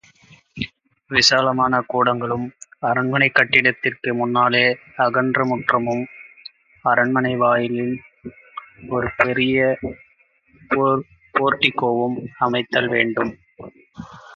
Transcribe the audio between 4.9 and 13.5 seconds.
அகன்ற முற்றமும், அரண்மனை வாயிலில் ஒரு பெரிய போர்டிகோவும் அமைத்தல் வேண்டும்.